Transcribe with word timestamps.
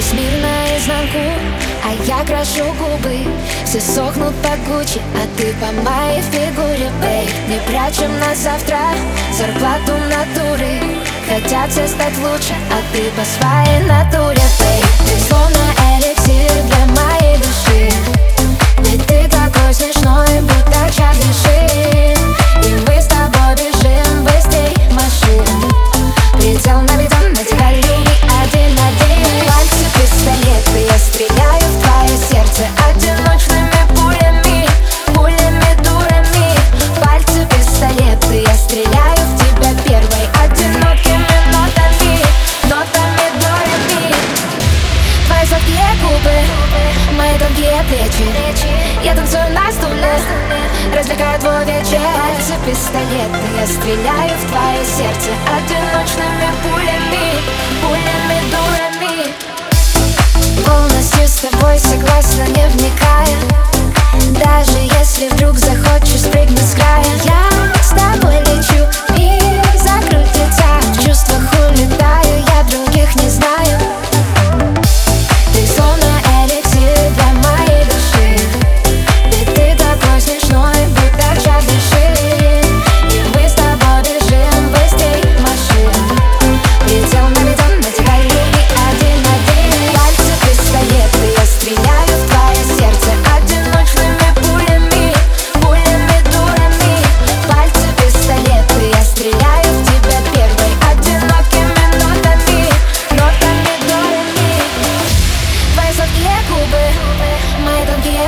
Весь 0.00 0.12
мир 0.14 0.32
наизнанку, 0.40 1.18
а 1.84 1.92
я 2.06 2.24
крашу 2.24 2.64
губы. 2.78 3.18
Все 3.66 3.80
сохнут 3.80 4.34
по 4.36 4.56
Гуччи, 4.66 4.98
а 5.14 5.26
ты 5.36 5.52
по 5.60 5.66
моей 5.82 6.22
фигуре, 6.22 6.90
бей 7.02 7.28
Не 7.48 7.58
прячем 7.66 8.10
на 8.18 8.34
завтра 8.34 8.78
зарплату 9.36 9.92
натуры. 10.08 10.80
Хотят 11.28 11.70
все 11.70 11.86
стать 11.86 12.16
лучше, 12.16 12.54
а 12.70 12.80
ты 12.94 13.10
по 13.10 13.24
своей 13.26 13.84
натуре, 13.84 14.40
бей 14.58 14.82
Ты 15.04 15.20
словно 15.28 15.64
эликсир 15.92 16.69
Я 49.10 49.16
танцую 49.16 49.50
на 49.52 49.72
стуле, 49.72 50.14
развлекаю 50.96 51.40
твой 51.40 51.64
вечер. 51.64 51.98
Пальцы 51.98 52.54
пистолеты, 52.64 53.42
я 53.58 53.66
стреляю 53.66 54.38
в 54.38 54.46
твое 54.48 54.84
сердце 54.84 55.30
Одиночными 55.50 56.48
пулями, 56.62 57.42
пулями 57.82 58.38
дурами. 58.52 59.34
Полностью 60.64 61.26
с 61.26 61.40
тобой 61.40 61.76
согласна, 61.80 62.42
не 62.54 62.68
вникая. 62.68 63.36
Даже 64.44 64.78
если 64.78 65.28
вдруг 65.30 65.58
захочешь 65.58 66.20
спрыгнуть 66.20 66.62
с 66.62 66.74
края 66.74 67.04
Я 67.24 67.59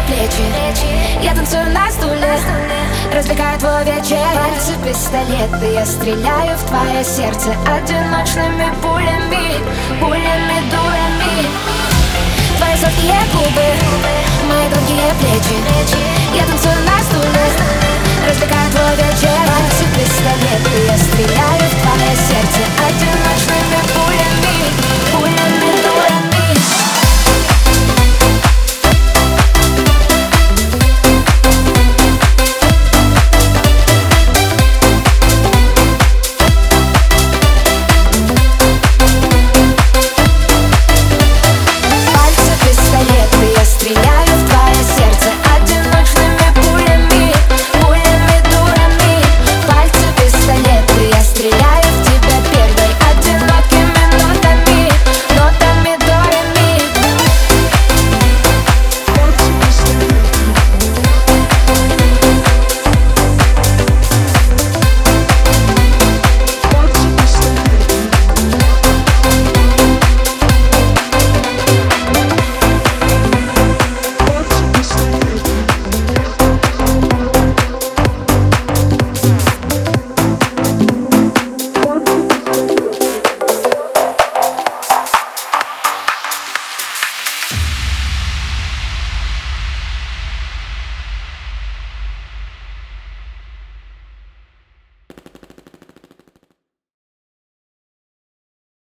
плечи. 0.07 1.23
Я 1.23 1.35
танцую 1.35 1.71
на 1.71 1.91
стуле 1.91 2.39
Развлекаю 3.13 3.59
твой 3.59 3.85
вечер. 3.85 4.19
Пальцы 4.35 4.73
пистолеты 4.85 5.75
Я 5.75 5.87
стреляю 5.87 6.57
в 6.57 6.63
твое 6.65 7.05
сердце 7.05 7.55
Одиночными 7.67 8.73
пулями 8.81 9.59
Пулями, 10.01 10.59
дурами. 10.71 11.47
Твои 12.59 12.77
сладкие 12.77 13.21
губы 13.33 13.69
Мои 14.49 14.69
другие 14.71 15.12
плечи. 15.21 15.57
Я 16.35 16.45
танцую 16.47 16.75
на 16.87 16.99
стуле 17.03 17.45
Развлекаю 18.29 18.71
твой 18.71 18.97
вечер. 18.97 19.31